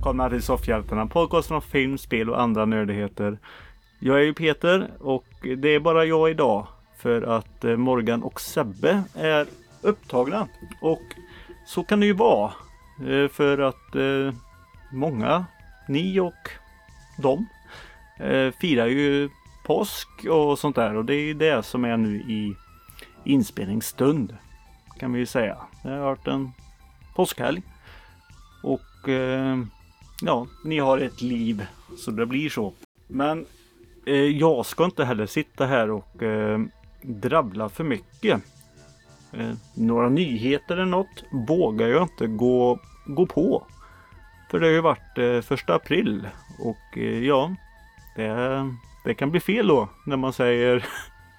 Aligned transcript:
Välkomna 0.00 0.30
till 0.30 0.42
Soffhjältarna, 0.42 1.06
podcasten 1.06 1.56
om 1.56 1.62
film, 1.62 1.98
spel 1.98 2.30
och 2.30 2.40
andra 2.40 2.64
nördigheter. 2.64 3.38
Jag 3.98 4.18
är 4.18 4.22
ju 4.22 4.34
Peter 4.34 4.90
och 5.00 5.26
det 5.56 5.68
är 5.68 5.80
bara 5.80 6.04
jag 6.04 6.30
idag 6.30 6.66
för 6.96 7.22
att 7.22 7.64
eh, 7.64 7.76
Morgan 7.76 8.22
och 8.22 8.40
Sebbe 8.40 9.02
är 9.14 9.46
upptagna. 9.82 10.48
Och 10.82 11.02
så 11.66 11.84
kan 11.84 12.00
det 12.00 12.06
ju 12.06 12.12
vara. 12.12 12.52
Eh, 13.08 13.28
för 13.28 13.58
att 13.58 13.94
eh, 13.94 14.34
många, 14.92 15.44
ni 15.88 16.20
och 16.20 16.48
de, 17.18 17.46
firar 18.60 18.86
ju 18.86 19.28
påsk 19.66 20.08
och 20.30 20.58
sånt 20.58 20.76
där. 20.76 20.96
Och 20.96 21.04
det 21.04 21.14
är 21.14 21.24
ju 21.24 21.34
det 21.34 21.62
som 21.62 21.84
är 21.84 21.96
nu 21.96 22.16
i 22.16 22.54
inspelningsstund. 23.24 24.36
Kan 24.98 25.12
vi 25.12 25.18
ju 25.18 25.26
säga. 25.26 25.56
Det 25.82 25.90
har 25.90 25.98
varit 25.98 26.26
en 26.26 26.52
påskhelg. 27.14 27.62
Och 28.62 29.08
eh, 29.08 29.58
ja, 30.22 30.46
ni 30.64 30.78
har 30.78 30.98
ett 30.98 31.22
liv 31.22 31.66
så 31.96 32.10
det 32.10 32.26
blir 32.26 32.50
så. 32.50 32.72
Men 33.06 33.46
eh, 34.06 34.14
jag 34.14 34.66
ska 34.66 34.84
inte 34.84 35.04
heller 35.04 35.26
sitta 35.26 35.66
här 35.66 35.90
och 35.90 36.22
eh, 36.22 36.60
drabbla 37.02 37.68
för 37.68 37.84
mycket. 37.84 38.42
Eh, 39.32 39.52
några 39.74 40.08
nyheter 40.08 40.74
eller 40.74 40.84
något 40.84 41.24
vågar 41.48 41.88
jag 41.88 42.02
inte 42.02 42.26
gå, 42.26 42.78
gå 43.06 43.26
på. 43.26 43.66
För 44.50 44.60
det 44.60 44.66
har 44.66 44.72
ju 44.72 44.80
varit 44.80 45.18
eh, 45.18 45.40
första 45.40 45.74
april 45.74 46.28
och 46.58 46.98
eh, 46.98 47.24
ja, 47.24 47.54
det, 48.16 48.74
det 49.04 49.14
kan 49.14 49.30
bli 49.30 49.40
fel 49.40 49.66
då 49.66 49.88
när 50.06 50.16
man 50.16 50.32
säger 50.32 50.86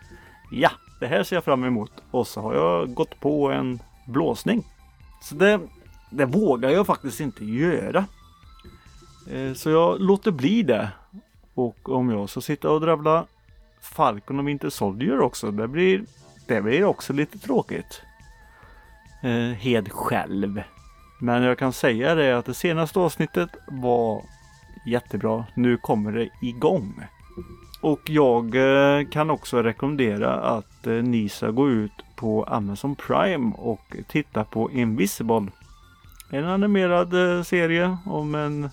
ja, 0.51 0.71
det 0.99 1.07
här 1.07 1.23
ser 1.23 1.35
jag 1.35 1.43
fram 1.43 1.63
emot 1.63 1.91
och 2.11 2.27
så 2.27 2.41
har 2.41 2.55
jag 2.55 2.93
gått 2.93 3.19
på 3.19 3.51
en 3.51 3.79
blåsning. 4.05 4.63
Så 5.21 5.35
det, 5.35 5.59
det 6.09 6.25
vågar 6.25 6.69
jag 6.69 6.87
faktiskt 6.87 7.19
inte 7.19 7.45
göra. 7.45 8.05
Eh, 9.29 9.53
så 9.53 9.69
jag 9.69 10.01
låter 10.01 10.31
bli 10.31 10.63
det. 10.63 10.89
Och 11.53 11.89
om 11.89 12.09
jag 12.09 12.29
ska 12.29 12.41
sitta 12.41 12.69
och 12.69 12.81
drabbla 12.81 13.25
Falcon 13.81 14.39
och 14.39 14.47
Winter 14.47 14.69
Soldier 14.69 15.19
också, 15.19 15.51
det 15.51 15.67
blir, 15.67 16.03
det 16.47 16.61
blir 16.61 16.83
också 16.83 17.13
lite 17.13 17.39
tråkigt. 17.39 18.01
Eh, 19.23 19.57
Hed 19.57 19.91
själv. 19.91 20.63
Men 21.19 21.43
jag 21.43 21.57
kan 21.57 21.73
säga 21.73 22.15
det 22.15 22.37
att 22.37 22.45
det 22.45 22.53
senaste 22.53 22.99
avsnittet 22.99 23.49
var 23.67 24.23
jättebra. 24.85 25.45
Nu 25.55 25.77
kommer 25.77 26.11
det 26.11 26.29
igång. 26.41 27.03
Och 27.81 28.09
jag 28.09 28.55
eh, 28.55 29.07
kan 29.07 29.29
också 29.29 29.63
rekommendera 29.63 30.33
att 30.33 30.87
eh, 30.87 30.93
ni 30.93 31.29
ska 31.29 31.51
gå 31.51 31.69
ut 31.69 31.91
på 32.15 32.43
Amazon 32.43 32.95
Prime 32.95 33.53
och 33.57 33.95
titta 34.07 34.43
på 34.43 34.71
Invisible. 34.71 35.47
En 36.29 36.45
animerad 36.45 37.13
serie 37.47 37.97
om 38.05 38.35
en 38.35 38.69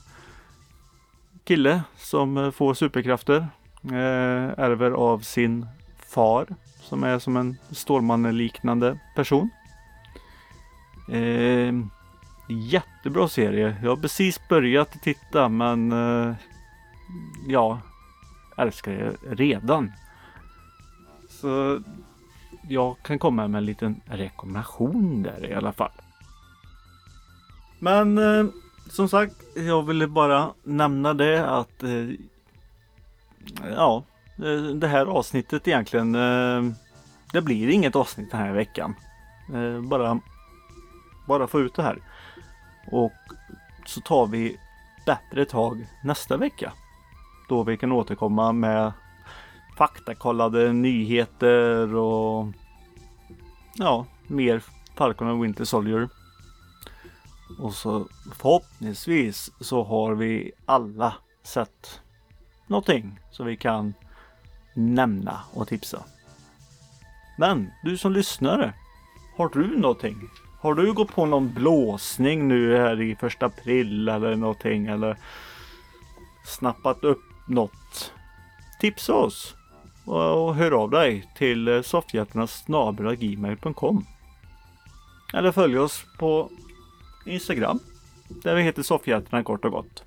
kille 1.48 1.82
som 1.96 2.36
eh, 2.36 2.50
får 2.50 2.74
superkrafter. 2.74 3.46
Eh, 3.84 4.48
ärver 4.58 4.90
av 4.90 5.18
sin 5.18 5.66
far 5.98 6.46
som 6.80 7.04
är 7.04 7.18
som 7.18 7.36
en 7.36 7.56
Stålmannen-liknande 7.70 8.98
person. 9.14 9.50
Eh, 11.10 11.74
jättebra 12.48 13.28
serie. 13.28 13.76
Jag 13.82 13.90
har 13.90 13.96
precis 13.96 14.48
börjat 14.48 15.02
titta 15.02 15.48
men 15.48 15.92
eh, 15.92 16.34
ja, 17.46 17.80
älskar 18.56 18.92
det 18.92 19.34
redan. 19.34 19.92
Så 21.28 21.82
jag 22.68 22.96
kan 23.02 23.18
komma 23.18 23.48
med 23.48 23.58
en 23.58 23.64
liten 23.64 24.00
rekommendation 24.04 25.22
där 25.22 25.50
i 25.50 25.54
alla 25.54 25.72
fall. 25.72 25.92
Men 27.78 28.18
eh, 28.18 28.46
som 28.88 29.08
sagt, 29.08 29.34
jag 29.54 29.86
ville 29.86 30.06
bara 30.06 30.52
nämna 30.62 31.14
det 31.14 31.46
att 31.46 31.82
eh, 31.82 32.08
ja, 33.76 34.04
eh, 34.38 34.62
det 34.62 34.88
här 34.88 35.06
avsnittet 35.06 35.68
egentligen. 35.68 36.14
Eh, 36.14 36.72
det 37.32 37.42
blir 37.42 37.68
inget 37.68 37.96
avsnitt 37.96 38.30
den 38.30 38.40
här 38.40 38.52
veckan. 38.52 38.94
Eh, 39.54 39.80
bara, 39.80 40.20
bara 41.26 41.46
få 41.46 41.60
ut 41.60 41.74
det 41.74 41.82
här. 41.82 41.98
Och 42.92 43.12
så 43.86 44.00
tar 44.00 44.26
vi 44.26 44.58
bättre 45.06 45.44
tag 45.44 45.86
nästa 46.04 46.36
vecka. 46.36 46.72
Då 47.48 47.62
vi 47.62 47.76
kan 47.76 47.92
återkomma 47.92 48.52
med 48.52 48.92
faktakollade 49.76 50.72
nyheter 50.72 51.94
och 51.94 52.46
ja, 53.74 54.06
mer 54.26 54.62
Falcon 54.94 55.28
och 55.28 55.44
Winter 55.44 55.64
Soldier. 55.64 56.08
Och 57.58 57.74
så 57.74 58.06
förhoppningsvis 58.34 59.50
så 59.60 59.84
har 59.84 60.14
vi 60.14 60.52
alla 60.66 61.14
sett 61.42 62.00
någonting 62.66 63.20
som 63.30 63.46
vi 63.46 63.56
kan 63.56 63.94
nämna 64.74 65.40
och 65.52 65.68
tipsa. 65.68 66.04
Men 67.38 67.70
du 67.84 67.96
som 67.96 68.12
lyssnare, 68.12 68.74
har 69.36 69.48
du 69.48 69.78
någonting? 69.78 70.30
Har 70.60 70.74
du 70.74 70.92
gått 70.92 71.14
på 71.14 71.26
någon 71.26 71.54
blåsning 71.54 72.48
nu 72.48 72.76
här 72.76 73.00
i 73.00 73.16
första 73.16 73.46
april 73.46 74.08
eller 74.08 74.36
någonting 74.36 74.86
eller 74.86 75.16
snappat 76.44 77.04
upp 77.04 77.22
något? 77.48 78.12
Tipsa 78.80 79.14
oss 79.14 79.54
och 80.04 80.54
hör 80.54 80.70
av 80.70 80.90
dig 80.90 81.30
till 81.36 81.68
eh, 81.68 81.82
soffhjältarnas.gmail.com 81.82 84.04
Eller 85.34 85.52
följ 85.52 85.78
oss 85.78 86.04
på 86.18 86.50
Instagram 87.28 87.78
där 88.28 88.54
vi 88.54 88.62
heter 88.62 88.82
Soffhjältarna 88.82 89.42
kort 89.42 89.64
och 89.64 89.70
gott. 89.70 90.04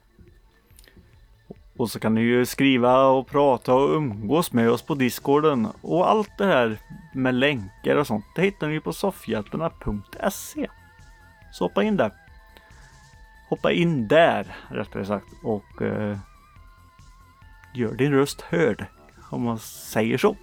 Och 1.77 1.91
så 1.91 1.99
kan 1.99 2.15
ni 2.15 2.21
ju 2.21 2.45
skriva 2.45 3.05
och 3.05 3.27
prata 3.27 3.73
och 3.73 3.95
umgås 3.95 4.53
med 4.53 4.69
oss 4.69 4.81
på 4.81 4.95
discorden 4.95 5.67
och 5.81 6.09
allt 6.09 6.37
det 6.37 6.45
här 6.45 6.77
med 7.13 7.35
länkar 7.35 7.95
och 7.95 8.07
sånt. 8.07 8.25
Det 8.35 8.41
hittar 8.41 8.67
ni 8.67 8.79
på 8.79 8.93
soffhjältarna.se. 8.93 10.67
Så 11.53 11.65
hoppa 11.65 11.83
in 11.83 11.97
där. 11.97 12.11
Hoppa 13.49 13.71
in 13.71 14.07
där 14.07 14.55
rättare 14.69 15.05
sagt 15.05 15.25
och 15.43 15.81
eh, 15.81 16.17
gör 17.73 17.93
din 17.93 18.11
röst 18.11 18.41
hörd. 18.41 18.85
Om 19.29 19.41
man 19.41 19.59
säger 19.59 20.17
så. 20.17 20.35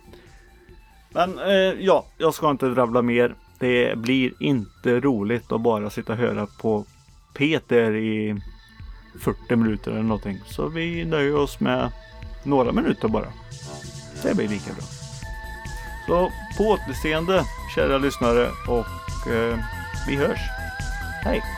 Men 1.10 1.38
eh, 1.38 1.74
ja, 1.80 2.06
jag 2.18 2.34
ska 2.34 2.50
inte 2.50 2.68
drabbla 2.68 3.02
mer. 3.02 3.34
Det 3.58 3.98
blir 3.98 4.32
inte 4.38 5.00
roligt 5.00 5.52
att 5.52 5.60
bara 5.60 5.91
sitta 5.91 6.12
och 6.12 6.19
höra 6.19 6.46
på 6.46 6.84
Peter 7.34 7.96
i 7.96 8.41
40 9.20 9.56
minuter 9.56 9.91
eller 9.91 10.02
någonting. 10.02 10.41
Så 10.46 10.69
vi 10.69 11.04
nöjer 11.04 11.36
oss 11.36 11.60
med 11.60 11.92
några 12.42 12.72
minuter 12.72 13.08
bara. 13.08 13.32
Det 14.22 14.36
blir 14.36 14.48
lika 14.48 14.72
bra. 14.72 14.84
Så 16.06 16.32
på 16.56 16.64
återseende 16.64 17.44
kära 17.74 17.98
lyssnare 17.98 18.48
och 18.69 19.32
eh, 19.32 19.58
vi 20.08 20.16
hörs. 20.16 20.40
Hej! 21.25 21.57